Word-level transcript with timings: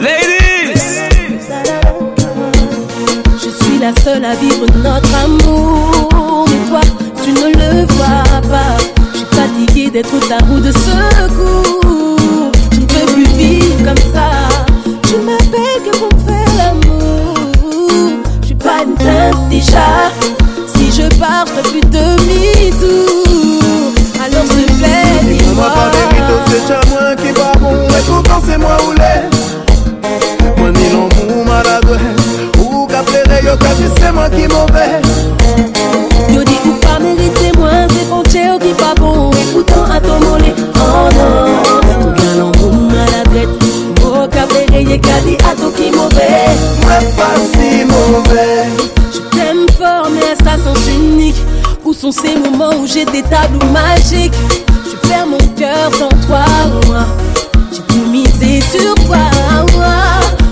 Ladies! 0.00 0.74
Je 3.38 3.48
suis 3.48 3.78
la 3.78 3.94
seule 4.02 4.24
à 4.24 4.34
vivre 4.34 4.66
notre 4.82 5.14
amour. 5.14 6.48
Mais 6.48 6.68
toi, 6.68 6.80
tu 7.22 7.30
ne 7.30 7.46
le 7.54 7.86
vois 7.94 8.40
pas. 8.50 8.76
Je 9.12 9.18
suis 9.18 9.26
fatiguée 9.26 9.88
d'être 9.88 10.18
ta 10.28 10.38
roue 10.46 10.58
de 10.58 10.72
secours. 10.72 12.50
Je 12.72 12.80
ne 12.80 12.86
peux 12.86 13.06
plus 13.12 13.28
vivre 13.38 13.84
comme 13.84 14.12
ça. 14.12 14.30
Tu 15.04 15.14
m'appelles 15.18 15.82
que 15.84 15.96
pour 15.96 16.08
me 16.12 16.24
faire 16.26 16.52
l'amour. 16.58 17.36
Je 18.40 18.46
suis 18.46 18.56
pas 18.56 18.82
une 18.84 18.96
teinte 18.96 19.48
déjà. 19.48 20.10
Si 20.74 20.90
je 20.90 21.06
pars, 21.20 21.46
je 21.46 21.70
plus 21.70 21.82
demi-tour. 21.82 23.09
Sont 52.10 52.22
ces 52.22 52.36
moments 52.36 52.74
où 52.80 52.86
j'ai 52.86 53.04
des 53.04 53.22
tableaux 53.22 53.66
magiques? 53.72 54.34
Je 54.68 55.08
perds 55.08 55.26
mon 55.26 55.38
cœur 55.56 55.90
sans 55.92 56.08
toi, 56.26 56.44
moi. 56.86 57.04
J'ai 57.72 57.82
tout 57.82 58.06
misé 58.10 58.60
sur 58.60 58.94
toi, 59.06 59.18
moi. 59.74 59.94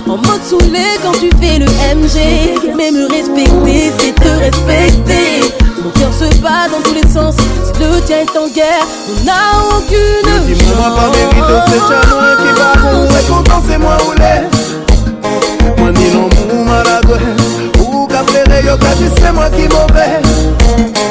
En 0.07 0.17
mode 0.17 0.43
saoulé 0.43 0.85
quand 1.01 1.13
tu 1.13 1.29
fais 1.41 1.59
le 1.59 1.65
MG. 1.65 2.75
Mais 2.75 2.91
me 2.91 3.07
respecter, 3.09 3.91
c'est 3.99 4.15
te 4.15 4.29
respecter. 4.29 5.53
Mon 5.83 5.89
cœur 5.91 6.11
se 6.13 6.35
bat 6.41 6.67
dans 6.71 6.81
tous 6.83 6.93
les 6.93 7.07
sens. 7.07 7.35
Si 7.37 7.83
le 7.83 8.01
tien 8.01 8.19
est 8.19 8.37
en 8.37 8.47
guerre, 8.49 8.85
on 9.07 9.25
n'a 9.25 9.77
aucune 9.77 10.53
Dis-moi 10.53 10.89
pas 10.95 11.09
mérite, 11.11 11.49
c'est 11.67 12.09
moi 12.09 12.35
qui 12.37 12.51
va 12.59 12.91
bon 12.91 13.05
Et 13.05 13.23
pourtant 13.27 13.61
c'est 13.67 13.77
moi 13.77 13.97
ou 14.07 15.79
Moi 15.79 15.91
ni 15.91 16.09
l'amour 16.09 16.65
maladroit 16.65 17.17
Ou 17.79 18.07
qu'a 18.07 18.23
plairé, 18.23 18.65
yo 18.65 18.77
qu'a 18.77 18.95
dit 18.95 19.09
c'est 19.21 19.31
moi 19.31 19.49
qui 19.49 19.63
mauvais 19.63 21.08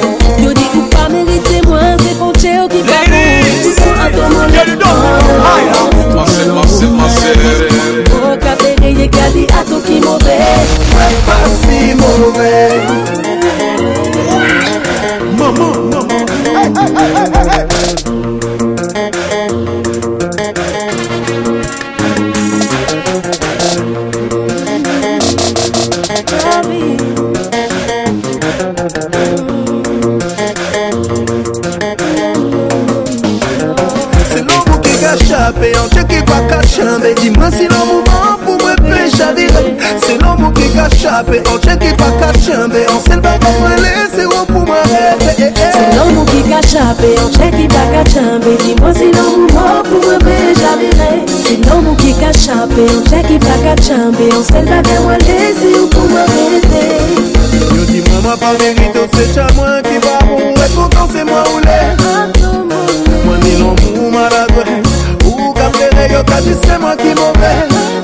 mauvais. 10.28 10.66
Moi 10.92 11.08
pas 11.26 11.48
si 11.48 11.94
mauvais 11.94 13.07
qui 41.24 41.32
a 41.32 41.38
échappé, 41.38 41.42
en 41.48 41.58
Dieu 41.58 41.76
qui 41.76 41.88
va 41.88 42.10
cachamber 42.20 42.86
En 42.88 43.00
scène 43.00 43.20
va 43.20 43.38
pas 43.38 43.48
me 43.60 43.76
laisser 43.76 44.26
ou 44.26 44.44
pour 44.46 44.66
m'arrêter 44.66 45.52
C'est 45.56 45.96
l'amour 45.96 46.24
qui 46.26 46.42
cache 46.42 46.76
on 46.76 47.32
check 47.32 47.56
qui 47.56 47.68
pas 47.68 47.86
cachambe 47.92 48.44
Dis-moi 48.60 48.92
si 48.94 49.10
l'amour 49.12 49.52
mort 49.52 49.82
pour 49.84 50.10
me 50.10 50.18
béjavirer 50.18 51.24
C'est 51.44 51.64
l'amour 51.66 51.96
qui 51.96 52.12
cache 52.14 52.48
on 52.50 53.10
check 53.10 53.26
qui 53.26 53.38
pas 53.38 53.58
cachambe 53.62 54.16
On 54.36 54.42
s'est 54.42 54.62
pas 54.62 54.82
de 54.82 55.02
moi 55.02 55.16
laisser 55.18 55.78
ou 55.80 55.86
pour 55.88 56.08
m'arrêter 56.08 56.98
Yo 57.74 57.84
dis-moi 57.86 58.20
moi 58.22 58.36
pas 58.36 58.52
mérite, 58.58 58.98
c'est 59.14 59.40
à 59.40 59.46
moi 59.54 59.82
qui 59.82 59.98
va 59.98 60.18
bon 60.26 60.54
Et 60.54 60.74
pourtant 60.74 61.08
c'est 61.12 61.24
moi 61.24 61.44
ou 61.54 61.58
l'est 61.60 61.96
Moi 63.24 63.36
ni 63.42 63.52
l'amour 63.52 64.12
maladroit 64.12 64.64
Ou 65.24 65.52
qu'a 65.54 65.70
plairé, 65.70 66.12
yo 66.12 66.22
qu'a 66.24 66.40
dit 66.40 66.56
c'est 66.62 66.78
moi 66.78 66.94
qui 66.96 67.08
mauvais 67.08 67.97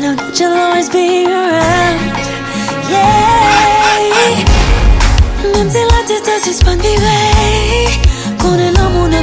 know 0.00 0.16
that 0.16 0.32
you'll 0.40 0.56
always 0.56 0.88
be 0.88 1.26
around. 1.28 2.00
Yeah. 2.88 3.20
냄새나듯 5.52 6.22
다시 6.24 6.54
span 6.54 6.78
me 6.80 6.96
너무나 8.72 9.20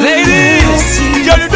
Ladies, 0.00 1.00
you 1.16 1.24
don't 1.24 1.46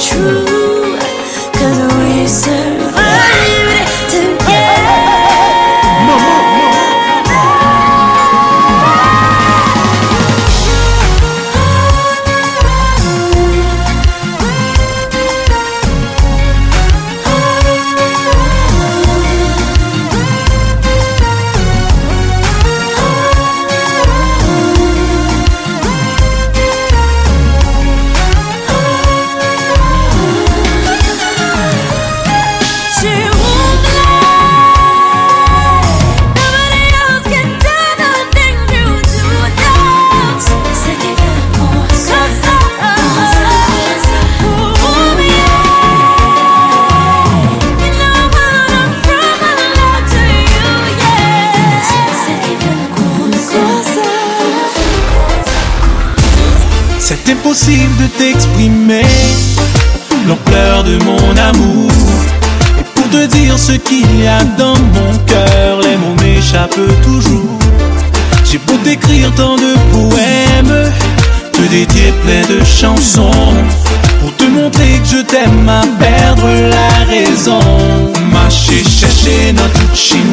true. 0.00 0.46
Cause 1.52 1.78
we 1.94 2.26
serve. 2.26 2.79
impossible 57.50 57.96
de 57.96 58.06
t'exprimer 58.16 59.02
l'ampleur 60.28 60.84
de 60.84 60.96
mon 61.02 61.36
amour. 61.36 61.90
Et 62.78 62.84
pour 62.94 63.08
te 63.10 63.26
dire 63.26 63.58
ce 63.58 63.72
qu'il 63.72 64.22
y 64.22 64.26
a 64.28 64.44
dans 64.56 64.78
mon 64.78 65.18
cœur, 65.26 65.80
les 65.80 65.96
mots 65.96 66.14
m'échappent 66.22 66.78
toujours. 67.02 67.58
J'ai 68.44 68.58
beau 68.58 68.76
t'écrire 68.84 69.32
tant 69.34 69.56
de 69.56 69.74
poèmes, 69.92 70.92
te 71.52 71.62
dédier 71.62 72.12
plein 72.24 72.54
de 72.54 72.64
chansons, 72.64 73.54
pour 74.20 74.32
te 74.36 74.44
montrer 74.44 75.00
que 75.02 75.08
je 75.16 75.22
t'aime 75.22 75.68
à 75.68 75.82
perdre 75.98 76.46
la 76.46 77.04
raison. 77.04 77.58
Marcher, 78.32 78.84
chercher 78.88 79.52
notre 79.54 79.96
chine 79.96 80.29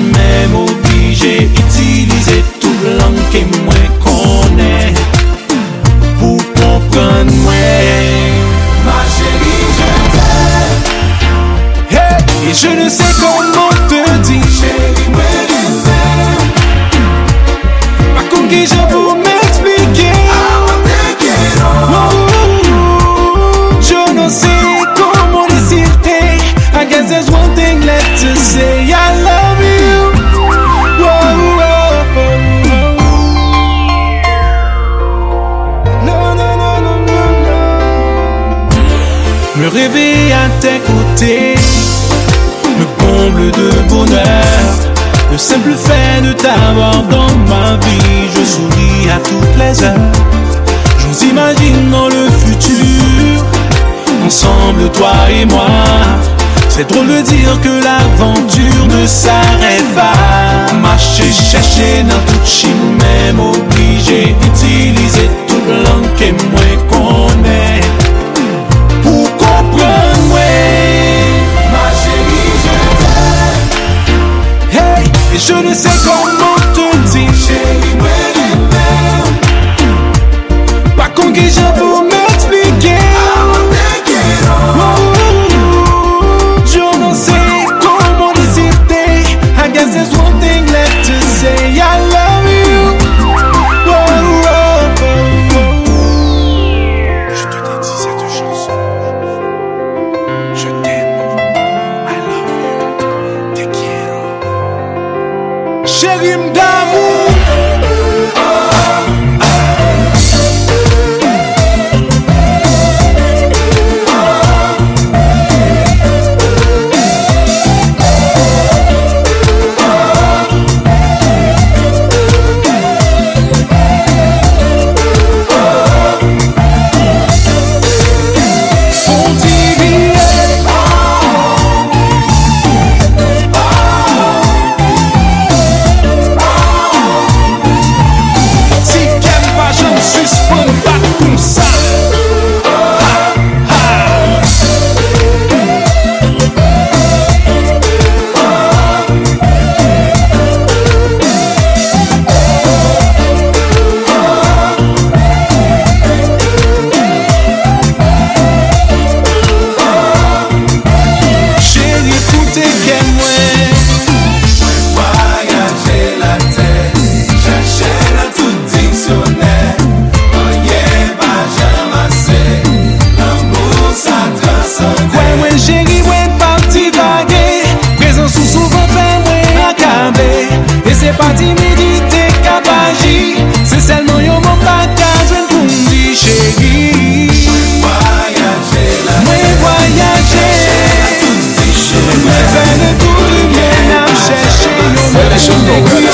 que 18.47 18.65
já 18.65 18.96
Le 45.37 45.41
simple 45.43 45.75
fait 45.75 46.27
de 46.27 46.33
t'avoir 46.33 47.03
dans 47.11 47.31
ma 47.47 47.77
vie, 47.85 48.27
je 48.33 48.43
souris 48.43 49.07
à 49.07 49.19
toutes 49.19 49.55
les 49.55 49.83
heures. 49.83 50.11
Je 50.97 51.25
imagine 51.27 51.91
dans 51.91 52.07
le 52.07 52.27
futur, 52.43 53.45
ensemble 54.25 54.89
toi 54.93 55.13
et 55.29 55.45
moi. 55.45 55.67
C'est 56.69 56.89
drôle 56.91 57.05
de 57.05 57.21
dire 57.21 57.61
que 57.61 57.69
l'aventure 57.69 58.87
ne 58.89 59.05
s'arrête 59.05 59.93
pas. 59.93 60.73
Marcher, 60.81 61.31
chercher 61.31 62.01
dans 62.01 62.15
tout 62.25 62.43
chimie, 62.43 62.97
même 62.97 63.39
obligé 63.39 64.35
d'utiliser 64.41 65.29
toute 65.47 65.67
langue 65.67 66.19
et 66.19 66.31
moins 66.31 66.86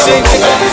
sing. 0.06 0.73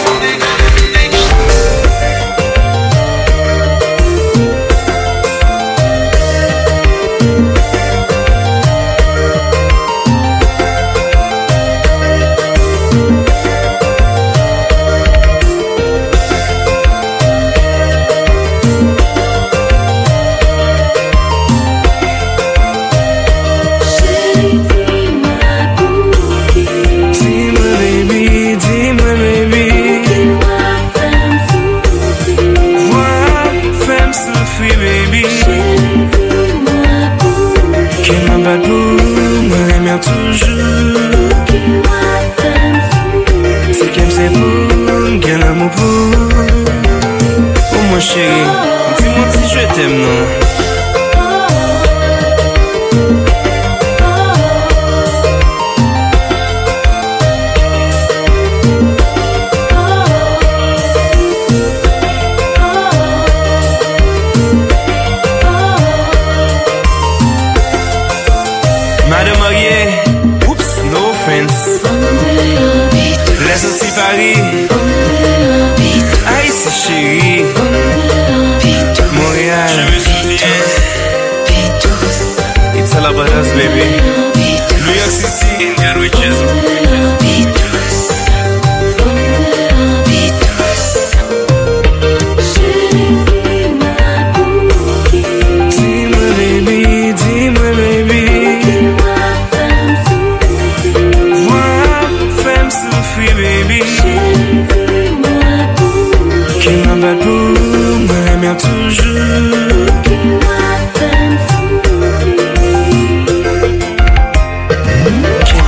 темно 49.80 50.50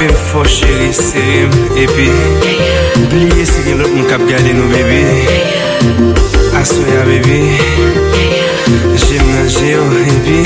Frape 0.03 0.13
m 0.13 0.17
fò 0.17 0.43
chéri, 0.45 0.93
seri 0.93 1.43
m, 1.47 1.51
epi 1.77 2.11
Oubliye 2.99 3.45
se 3.47 3.63
gen 3.63 3.79
lòt 3.79 3.93
m 3.95 4.03
kap 4.11 4.25
gade 4.27 4.51
nou 4.57 4.67
bebi 4.73 4.99
Asoya 6.59 7.05
bebi 7.07 7.39
Jem 8.99 9.31
nan 9.31 9.47
jeyo, 9.47 9.85
epi 10.03 10.41